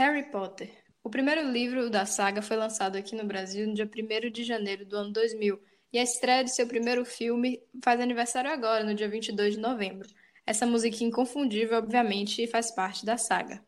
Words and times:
Harry 0.00 0.22
Potter. 0.30 0.70
O 1.04 1.10
primeiro 1.10 1.46
livro 1.52 1.90
da 1.90 2.06
saga 2.06 2.40
foi 2.40 2.56
lançado 2.56 2.96
aqui 2.96 3.14
no 3.14 3.22
Brasil 3.22 3.66
no 3.66 3.74
dia 3.74 3.84
1 3.84 4.30
de 4.30 4.44
janeiro 4.44 4.86
do 4.86 4.96
ano 4.96 5.12
2000, 5.12 5.60
e 5.92 5.98
a 5.98 6.02
estreia 6.02 6.42
de 6.42 6.54
seu 6.54 6.66
primeiro 6.66 7.04
filme 7.04 7.60
faz 7.84 8.00
aniversário 8.00 8.50
agora, 8.50 8.82
no 8.82 8.94
dia 8.94 9.10
22 9.10 9.56
de 9.56 9.60
novembro. 9.60 10.08
Essa 10.46 10.64
musiquinha 10.64 11.08
inconfundível, 11.08 11.76
obviamente, 11.76 12.46
faz 12.46 12.74
parte 12.74 13.04
da 13.04 13.18
saga, 13.18 13.62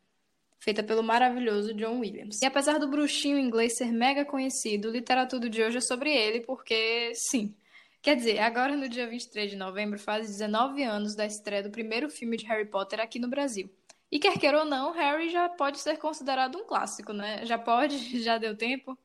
feita 0.58 0.82
pelo 0.82 1.02
maravilhoso 1.02 1.74
John 1.74 1.98
Williams. 1.98 2.40
E 2.40 2.46
apesar 2.46 2.78
do 2.78 2.88
bruxinho 2.88 3.38
inglês 3.38 3.76
ser 3.76 3.92
mega 3.92 4.24
conhecido, 4.24 4.90
literatura 4.90 5.50
de 5.50 5.62
hoje 5.62 5.76
é 5.76 5.82
sobre 5.82 6.14
ele, 6.14 6.40
porque 6.40 7.12
sim. 7.14 7.54
Quer 8.00 8.16
dizer, 8.16 8.38
agora 8.38 8.74
no 8.74 8.88
dia 8.88 9.06
23 9.06 9.50
de 9.50 9.56
novembro 9.58 9.98
faz 9.98 10.28
19 10.28 10.82
anos 10.82 11.14
da 11.14 11.26
estreia 11.26 11.62
do 11.62 11.70
primeiro 11.70 12.08
filme 12.08 12.38
de 12.38 12.46
Harry 12.46 12.64
Potter 12.64 13.00
aqui 13.00 13.18
no 13.18 13.28
Brasil. 13.28 13.70
E 14.12 14.18
quer 14.18 14.38
queira 14.38 14.58
ou 14.58 14.64
não, 14.66 14.92
Harry 14.92 15.30
já 15.30 15.48
pode 15.48 15.78
ser 15.80 15.96
considerado 15.96 16.58
um 16.58 16.66
clássico, 16.66 17.14
né? 17.14 17.46
Já 17.46 17.56
pode? 17.58 17.96
Já 18.22 18.36
deu 18.36 18.54
tempo? 18.54 18.96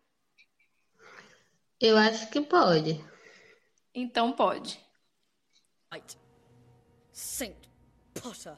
Eu 1.80 1.95
acho 1.95 2.30
que 2.30 2.41
pode. 2.41 3.02
Então 3.95 4.33
pode. 4.33 4.77
Saint 7.13 7.55
Potter. 8.21 8.57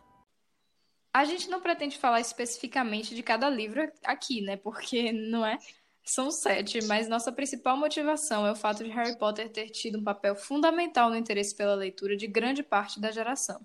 A 1.14 1.24
gente 1.24 1.50
não 1.50 1.62
pretende 1.62 2.00
falar 2.00 2.20
especificamente 2.20 3.14
de 3.14 3.22
cada 3.22 3.48
livro 3.48 3.92
aqui, 4.04 4.42
né? 4.42 4.58
Porque 4.58 5.12
não 5.12 5.46
é. 5.46 5.60
São 6.04 6.32
sete, 6.32 6.84
mas 6.86 7.08
nossa 7.08 7.32
principal 7.32 7.78
motivação 7.78 8.48
é 8.48 8.52
o 8.52 8.56
fato 8.56 8.84
de 8.84 8.90
Harry 8.90 9.16
Potter 9.20 9.52
ter 9.52 9.70
tido 9.70 10.00
um 10.00 10.04
papel 10.04 10.36
fundamental 10.36 11.12
no 11.12 11.16
interesse 11.16 11.56
pela 11.56 11.76
leitura 11.76 12.18
de 12.18 12.26
grande 12.26 12.64
parte 12.64 13.00
da 13.00 13.12
geração. 13.12 13.64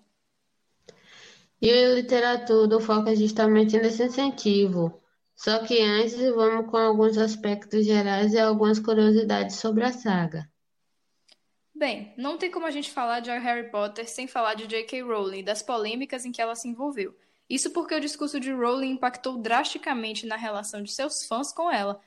E 1.60 1.70
a 1.70 1.94
literatura 1.94 2.80
foca 2.80 3.14
justamente 3.14 3.78
nesse 3.78 4.04
incentivo. 4.04 5.00
Só 5.34 5.64
que 5.64 5.80
antes 5.80 6.20
vamos 6.34 6.70
com 6.70 6.76
alguns 6.76 7.18
aspectos 7.18 7.84
gerais 7.84 8.34
e 8.34 8.38
algumas 8.38 8.78
curiosidades 8.78 9.56
sobre 9.56 9.84
a 9.84 9.92
saga. 9.92 10.48
Bem, 11.74 12.14
não 12.16 12.38
tem 12.38 12.50
como 12.50 12.66
a 12.66 12.70
gente 12.70 12.90
falar 12.90 13.18
de 13.20 13.30
Harry 13.30 13.68
Potter 13.68 14.08
sem 14.08 14.28
falar 14.28 14.54
de 14.54 14.66
J.K. 14.66 15.02
Rowling 15.02 15.40
e 15.40 15.42
das 15.42 15.60
polêmicas 15.60 16.24
em 16.24 16.30
que 16.30 16.40
ela 16.40 16.54
se 16.54 16.68
envolveu. 16.68 17.16
Isso 17.50 17.70
porque 17.72 17.94
o 17.94 18.00
discurso 18.00 18.38
de 18.38 18.52
Rowling 18.52 18.92
impactou 18.92 19.36
drasticamente 19.36 20.24
na 20.24 20.36
relação 20.36 20.82
de 20.82 20.92
seus 20.92 21.26
fãs 21.26 21.52
com 21.52 21.70
ela. 21.70 22.00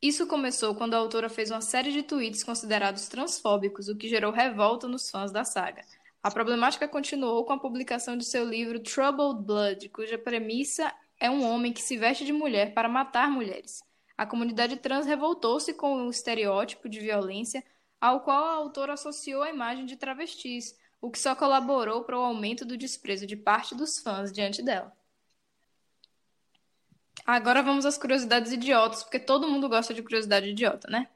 Isso 0.00 0.26
começou 0.26 0.74
quando 0.74 0.94
a 0.94 0.98
autora 0.98 1.28
fez 1.28 1.50
uma 1.50 1.60
série 1.60 1.90
de 1.90 2.02
tweets 2.02 2.44
considerados 2.44 3.08
transfóbicos, 3.08 3.88
o 3.88 3.96
que 3.96 4.08
gerou 4.08 4.30
revolta 4.30 4.86
nos 4.86 5.10
fãs 5.10 5.32
da 5.32 5.44
saga. 5.44 5.84
A 6.24 6.30
problemática 6.30 6.88
continuou 6.88 7.44
com 7.44 7.52
a 7.52 7.58
publicação 7.58 8.16
de 8.16 8.24
seu 8.24 8.48
livro 8.48 8.80
Troubled 8.80 9.44
Blood, 9.44 9.90
cuja 9.90 10.16
premissa 10.16 10.90
é 11.20 11.28
um 11.28 11.44
homem 11.44 11.70
que 11.70 11.82
se 11.82 11.98
veste 11.98 12.24
de 12.24 12.32
mulher 12.32 12.72
para 12.72 12.88
matar 12.88 13.30
mulheres. 13.30 13.82
A 14.16 14.24
comunidade 14.24 14.76
trans 14.76 15.04
revoltou-se 15.04 15.74
com 15.74 16.06
o 16.06 16.08
estereótipo 16.08 16.88
de 16.88 16.98
violência 16.98 17.62
ao 18.00 18.22
qual 18.22 18.42
a 18.42 18.54
autora 18.54 18.94
associou 18.94 19.42
a 19.42 19.50
imagem 19.50 19.84
de 19.84 19.96
travestis, 19.96 20.74
o 20.98 21.10
que 21.10 21.18
só 21.18 21.36
colaborou 21.36 22.04
para 22.04 22.18
o 22.18 22.22
aumento 22.22 22.64
do 22.64 22.78
desprezo 22.78 23.26
de 23.26 23.36
parte 23.36 23.74
dos 23.74 23.98
fãs 23.98 24.32
diante 24.32 24.62
dela. 24.62 24.96
Agora 27.26 27.62
vamos 27.62 27.84
às 27.84 27.98
curiosidades 27.98 28.50
idiotas, 28.50 29.02
porque 29.02 29.18
todo 29.18 29.46
mundo 29.46 29.68
gosta 29.68 29.92
de 29.92 30.02
curiosidade 30.02 30.48
idiota, 30.48 30.88
né? 30.90 31.06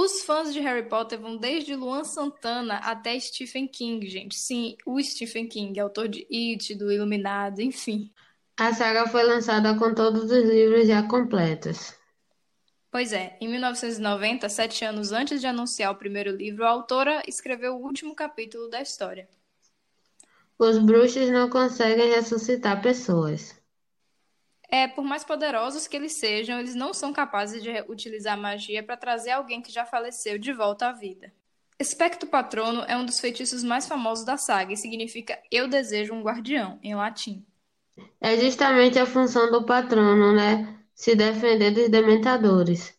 Os 0.00 0.22
fãs 0.22 0.54
de 0.54 0.60
Harry 0.60 0.88
Potter 0.88 1.18
vão 1.18 1.36
desde 1.36 1.74
Luan 1.74 2.04
Santana 2.04 2.76
até 2.76 3.18
Stephen 3.18 3.66
King, 3.66 4.08
gente. 4.08 4.38
Sim, 4.38 4.76
o 4.86 5.02
Stephen 5.02 5.48
King, 5.48 5.80
autor 5.80 6.06
de 6.06 6.24
It, 6.30 6.72
do 6.76 6.92
Iluminado, 6.92 7.60
enfim. 7.60 8.08
A 8.56 8.72
saga 8.72 9.08
foi 9.08 9.24
lançada 9.24 9.76
com 9.76 9.92
todos 9.92 10.30
os 10.30 10.44
livros 10.44 10.86
já 10.86 11.02
completos. 11.02 11.96
Pois 12.92 13.12
é, 13.12 13.36
em 13.40 13.48
1990, 13.48 14.48
sete 14.48 14.84
anos 14.84 15.10
antes 15.10 15.40
de 15.40 15.48
anunciar 15.48 15.90
o 15.90 15.96
primeiro 15.96 16.30
livro, 16.30 16.64
a 16.64 16.70
autora 16.70 17.20
escreveu 17.26 17.74
o 17.74 17.82
último 17.82 18.14
capítulo 18.14 18.68
da 18.70 18.80
história. 18.80 19.28
Os 20.56 20.78
bruxos 20.78 21.28
não 21.28 21.50
conseguem 21.50 22.10
ressuscitar 22.10 22.80
pessoas. 22.80 23.57
É, 24.70 24.86
por 24.86 25.02
mais 25.02 25.24
poderosos 25.24 25.86
que 25.86 25.96
eles 25.96 26.12
sejam, 26.12 26.58
eles 26.58 26.74
não 26.74 26.92
são 26.92 27.12
capazes 27.12 27.62
de 27.62 27.70
utilizar 27.88 28.36
magia 28.36 28.82
para 28.82 28.96
trazer 28.96 29.30
alguém 29.30 29.62
que 29.62 29.72
já 29.72 29.84
faleceu 29.86 30.38
de 30.38 30.52
volta 30.52 30.88
à 30.88 30.92
vida. 30.92 31.32
Expecto 31.80 32.26
Patrono 32.26 32.82
é 32.82 32.96
um 32.96 33.06
dos 33.06 33.20
feitiços 33.20 33.62
mais 33.62 33.86
famosos 33.86 34.24
da 34.24 34.36
saga 34.36 34.72
e 34.72 34.76
significa 34.76 35.40
Eu 35.50 35.68
desejo 35.68 36.12
um 36.12 36.22
guardião, 36.22 36.78
em 36.82 36.94
latim. 36.94 37.46
É 38.20 38.36
justamente 38.36 38.98
a 38.98 39.06
função 39.06 39.50
do 39.50 39.64
patrono, 39.64 40.32
né? 40.32 40.84
Se 40.94 41.14
defender 41.14 41.70
dos 41.72 41.88
dementadores. 41.88 42.97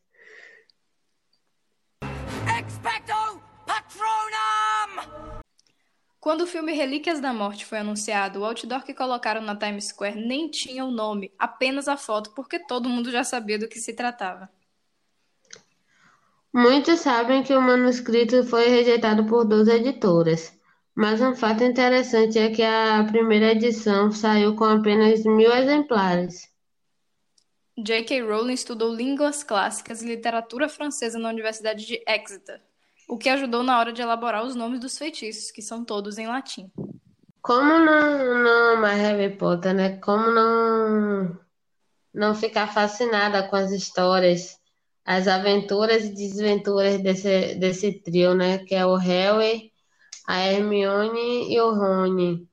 Quando 6.20 6.42
o 6.42 6.48
filme 6.48 6.74
Relíquias 6.74 7.22
da 7.22 7.32
Morte 7.32 7.66
foi 7.66 7.78
anunciado, 7.78 8.42
o 8.42 8.46
outdoor 8.46 8.84
que 8.84 8.94
colocaram 8.94 9.40
na 9.40 9.56
Times 9.56 9.86
Square 9.86 10.20
nem 10.20 10.50
tinha 10.50 10.84
o 10.84 10.92
nome, 10.92 11.32
apenas 11.40 11.88
a 11.88 11.96
foto, 11.96 12.32
porque 12.36 12.60
todo 12.60 12.90
mundo 12.90 13.10
já 13.10 13.24
sabia 13.24 13.58
do 13.58 13.70
que 13.70 13.80
se 13.80 13.94
tratava. 13.94 14.50
Muitos 16.54 17.00
sabem 17.00 17.42
que 17.42 17.54
o 17.54 17.62
manuscrito 17.62 18.44
foi 18.44 18.68
rejeitado 18.68 19.26
por 19.26 19.46
duas 19.46 19.70
editoras, 19.70 20.52
mas 20.94 21.22
um 21.22 21.34
fato 21.34 21.64
interessante 21.64 22.38
é 22.38 22.50
que 22.50 22.64
a 22.64 23.02
primeira 23.10 23.52
edição 23.52 24.12
saiu 24.12 24.56
com 24.56 24.66
apenas 24.66 25.24
mil 25.24 25.54
exemplares. 25.54 26.50
J.K. 27.78 28.24
Rowling 28.24 28.54
estudou 28.54 28.94
línguas 28.94 29.42
clássicas 29.42 30.02
e 30.02 30.06
literatura 30.06 30.68
francesa 30.68 31.18
na 31.18 31.30
Universidade 31.30 31.86
de 31.86 32.04
Exeter, 32.06 32.62
o 33.10 33.18
que 33.18 33.28
ajudou 33.28 33.64
na 33.64 33.80
hora 33.80 33.92
de 33.92 34.04
elaborar 34.04 34.46
os 34.46 34.56
nomes 34.56 34.80
dos 34.80 34.96
feitiços, 34.96 35.50
que 35.50 35.64
são 35.64 35.84
todos 35.84 36.20
em 36.20 36.28
latim. 36.28 36.72
Como 37.42 37.80
não, 37.80 38.44
não 38.44 38.78
amar 38.78 38.96
Harry 38.96 39.36
Potter, 39.36 39.74
né? 39.74 39.98
Como 39.98 40.30
não, 40.30 41.40
não 42.14 42.36
ficar 42.36 42.68
fascinada 42.68 43.48
com 43.48 43.56
as 43.56 43.72
histórias, 43.72 44.60
as 45.04 45.28
aventuras 45.28 46.04
e 46.04 46.14
desventuras 46.14 47.02
desse, 47.02 47.56
desse 47.56 47.94
trio, 47.94 48.36
né? 48.36 48.60
Que 48.60 48.76
é 48.76 48.86
o 48.86 48.96
Harry, 48.96 49.72
a 50.28 50.42
Hermione 50.46 51.52
e 51.52 51.60
o 51.60 51.74
Rony, 51.74 52.48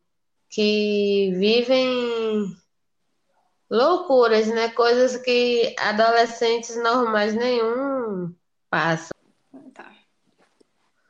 que 0.49 1.33
vivem 1.37 2.57
loucuras, 3.69 4.47
né? 4.47 4.71
Coisas 4.71 5.19
que 5.19 5.75
adolescentes 5.79 6.83
normais 6.83 7.35
nenhum 7.35 8.35
passam. 8.71 9.16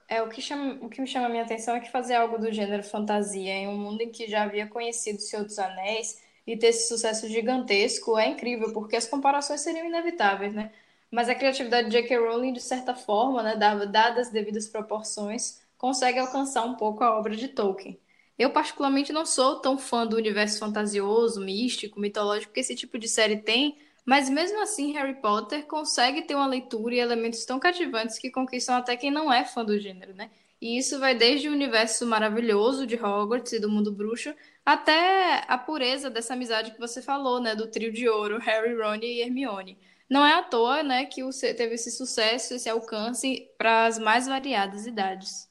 É, 0.08 0.22
o 0.22 0.28
que, 0.28 0.40
chama, 0.40 0.78
o 0.80 0.88
que 0.88 1.00
me 1.00 1.06
chama 1.06 1.26
a 1.26 1.28
minha 1.28 1.42
atenção 1.42 1.74
é 1.74 1.80
que 1.80 1.90
fazer 1.90 2.14
algo 2.14 2.38
do 2.38 2.52
gênero 2.52 2.82
fantasia 2.84 3.52
em 3.52 3.66
um 3.66 3.76
mundo 3.76 4.02
em 4.02 4.10
que 4.10 4.28
já 4.28 4.44
havia 4.44 4.66
conhecido 4.66 5.20
Senhor 5.20 5.44
dos 5.44 5.58
Anéis 5.58 6.22
e 6.46 6.56
ter 6.56 6.68
esse 6.68 6.86
sucesso 6.86 7.28
gigantesco 7.28 8.16
é 8.16 8.28
incrível, 8.28 8.72
porque 8.72 8.94
as 8.94 9.06
comparações 9.06 9.62
seriam 9.62 9.86
inevitáveis, 9.86 10.54
né? 10.54 10.70
Mas 11.10 11.28
a 11.28 11.34
criatividade 11.34 11.88
de 11.88 11.96
J.K. 11.96 12.18
Rowling, 12.18 12.52
de 12.52 12.60
certa 12.60 12.94
forma, 12.94 13.42
né, 13.42 13.56
dadas 13.56 14.28
as 14.28 14.32
devidas 14.32 14.68
proporções, 14.68 15.60
consegue 15.76 16.18
alcançar 16.18 16.64
um 16.64 16.74
pouco 16.76 17.02
a 17.02 17.18
obra 17.18 17.34
de 17.36 17.48
Tolkien. 17.48 17.98
Eu, 18.38 18.50
particularmente, 18.50 19.12
não 19.12 19.24
sou 19.24 19.60
tão 19.60 19.78
fã 19.78 20.06
do 20.06 20.16
universo 20.16 20.58
fantasioso, 20.58 21.40
místico, 21.40 21.98
mitológico 21.98 22.52
que 22.52 22.60
esse 22.60 22.74
tipo 22.76 22.98
de 22.98 23.08
série 23.08 23.38
tem, 23.38 23.76
mas 24.06 24.30
mesmo 24.30 24.62
assim, 24.62 24.92
Harry 24.92 25.20
Potter 25.20 25.66
consegue 25.66 26.22
ter 26.22 26.36
uma 26.36 26.46
leitura 26.46 26.94
e 26.94 27.00
elementos 27.00 27.44
tão 27.44 27.58
cativantes 27.58 28.18
que 28.18 28.30
conquistam 28.30 28.76
até 28.76 28.96
quem 28.96 29.10
não 29.10 29.32
é 29.32 29.44
fã 29.44 29.64
do 29.64 29.78
gênero, 29.78 30.14
né? 30.14 30.30
E 30.60 30.78
isso 30.78 30.98
vai 30.98 31.14
desde 31.14 31.48
o 31.48 31.52
universo 31.52 32.06
maravilhoso 32.06 32.86
de 32.86 32.94
Hogwarts 32.94 33.52
e 33.52 33.60
do 33.60 33.68
mundo 33.68 33.92
bruxo, 33.92 34.32
até 34.64 35.44
a 35.48 35.58
pureza 35.58 36.08
dessa 36.08 36.34
amizade 36.34 36.70
que 36.70 36.78
você 36.78 37.02
falou, 37.02 37.40
né? 37.40 37.54
Do 37.56 37.66
trio 37.66 37.92
de 37.92 38.08
ouro, 38.08 38.38
Harry, 38.38 38.74
Ron 38.74 39.00
e 39.02 39.20
Hermione. 39.20 39.76
Não 40.08 40.24
é 40.24 40.34
à 40.34 40.42
toa, 40.42 40.84
né, 40.84 41.04
que 41.06 41.20
teve 41.56 41.74
esse 41.74 41.90
sucesso, 41.90 42.54
esse 42.54 42.68
alcance 42.68 43.50
para 43.58 43.86
as 43.86 43.98
mais 43.98 44.26
variadas 44.26 44.86
idades. 44.86 45.48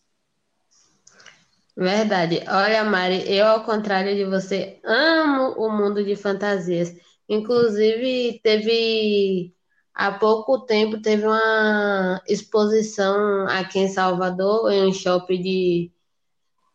Verdade. 1.75 2.41
Olha, 2.47 2.85
Mari, 2.85 3.29
eu, 3.29 3.45
ao 3.47 3.65
contrário 3.65 4.15
de 4.15 4.23
você, 4.23 4.79
amo 4.85 5.51
o 5.57 5.69
mundo 5.69 6.03
de 6.05 6.15
fantasias. 6.15 6.95
Inclusive, 7.29 8.39
teve 8.43 9.53
há 9.93 10.11
pouco 10.11 10.65
tempo 10.65 11.01
teve 11.01 11.25
uma 11.25 12.21
exposição 12.27 13.47
aqui 13.47 13.79
em 13.79 13.87
Salvador, 13.89 14.71
em 14.71 14.85
um 14.87 14.93
shopping 14.93 15.41
de 15.41 15.91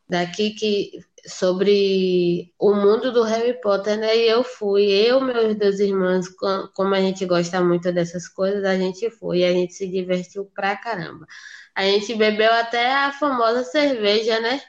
daqui 0.09 0.51
que 0.51 0.91
sobre 1.27 2.53
o 2.59 2.75
mundo 2.75 3.13
do 3.13 3.23
Harry 3.23 3.61
Potter, 3.61 3.99
né? 3.99 4.17
E 4.17 4.29
eu 4.29 4.43
fui, 4.43 4.85
eu, 4.91 5.21
meus 5.21 5.57
dois 5.57 5.79
irmãos, 5.81 6.27
como 6.75 6.95
a 6.95 7.01
gente 7.01 7.25
gosta 7.27 7.63
muito 7.63 7.93
dessas 7.93 8.27
coisas, 8.27 8.65
a 8.65 8.77
gente 8.77 9.11
foi 9.11 9.41
e 9.41 9.45
a 9.45 9.53
gente 9.53 9.75
se 9.75 9.87
divertiu 9.87 10.47
pra 10.55 10.77
caramba. 10.77 11.27
A 11.75 11.83
gente 11.83 12.15
bebeu 12.15 12.53
até 12.53 12.93
a 12.93 13.13
famosa 13.13 13.65
cerveja, 13.65 14.41
né? 14.41 14.61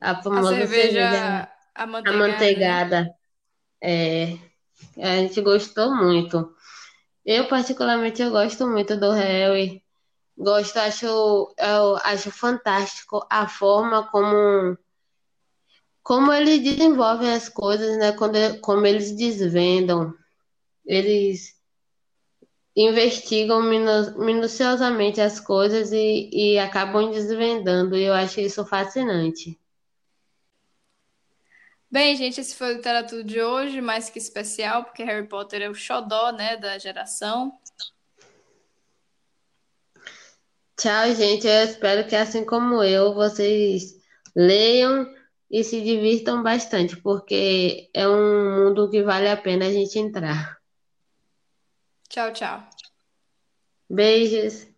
A 0.00 0.22
famosa 0.22 0.54
a 0.54 0.58
cerveja, 0.58 1.10
cerveja 1.10 1.48
amanteigada. 1.74 2.24
amanteigada. 2.24 3.14
É, 3.82 4.38
A 4.98 5.16
gente 5.16 5.40
gostou 5.40 5.94
muito. 5.94 6.54
Eu, 7.24 7.48
particularmente, 7.48 8.22
eu 8.22 8.30
gosto 8.30 8.66
muito 8.68 8.96
do 8.98 9.12
Harry. 9.12 9.82
Gosto, 10.38 10.78
acho, 10.78 11.54
acho 12.04 12.30
fantástico 12.32 13.26
a 13.30 13.48
forma 13.48 14.08
como, 14.10 14.76
como 16.02 16.30
eles 16.32 16.62
desenvolvem 16.62 17.32
as 17.32 17.48
coisas, 17.48 17.96
né? 17.98 18.12
Quando, 18.12 18.36
como 18.60 18.86
eles 18.86 19.12
desvendam. 19.16 20.12
Eles 20.86 21.54
investigam 22.76 23.62
minu- 23.62 24.18
minuciosamente 24.18 25.20
as 25.20 25.38
coisas 25.38 25.92
e, 25.92 26.28
e 26.32 26.58
acabam 26.58 27.08
desvendando. 27.12 27.96
E 27.96 28.02
eu 28.04 28.12
acho 28.14 28.40
isso 28.40 28.64
fascinante. 28.66 29.56
Bem, 31.92 32.14
gente, 32.14 32.40
esse 32.40 32.54
foi 32.54 32.72
o 32.72 32.76
Literatura 32.76 33.24
de 33.24 33.42
hoje, 33.42 33.80
mais 33.80 34.08
que 34.08 34.18
especial, 34.18 34.84
porque 34.84 35.02
Harry 35.02 35.26
Potter 35.26 35.62
é 35.62 35.68
o 35.68 35.74
xodó, 35.74 36.30
né, 36.30 36.56
da 36.56 36.78
geração. 36.78 37.58
Tchau, 40.78 41.12
gente. 41.14 41.48
Eu 41.48 41.64
espero 41.64 42.08
que, 42.08 42.14
assim 42.14 42.44
como 42.44 42.80
eu, 42.84 43.12
vocês 43.12 44.00
leiam 44.36 45.12
e 45.50 45.64
se 45.64 45.82
divirtam 45.82 46.44
bastante, 46.44 46.96
porque 46.96 47.90
é 47.92 48.06
um 48.06 48.66
mundo 48.66 48.88
que 48.88 49.02
vale 49.02 49.28
a 49.28 49.36
pena 49.36 49.66
a 49.66 49.72
gente 49.72 49.98
entrar. 49.98 50.58
Tchau, 52.08 52.32
tchau. 52.32 52.70
Beijos. 53.90 54.69